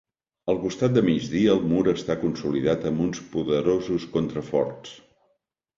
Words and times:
Al 0.51 0.55
costat 0.61 0.95
de 0.95 1.03
migdia 1.09 1.51
el 1.57 1.61
mur 1.73 1.83
està 1.93 2.15
consolidat 2.23 2.89
amb 2.93 3.07
uns 3.07 3.21
poderosos 3.37 4.13
contraforts. 4.19 4.99